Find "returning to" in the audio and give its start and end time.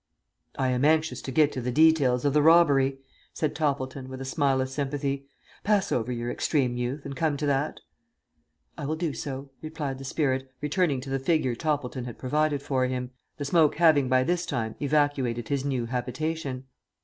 10.59-11.11